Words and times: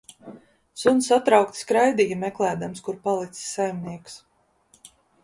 Suns 0.83 1.09
satraukti 1.11 1.61
skraidīja, 1.65 2.17
meklēdams, 2.23 2.81
kur 2.89 2.97
palicis 3.05 3.53
saimnieks 3.59 4.17